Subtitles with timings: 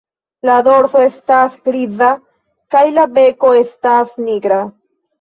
[0.49, 2.09] La dorso estas griza
[2.77, 4.63] kaj la beko estas nigra.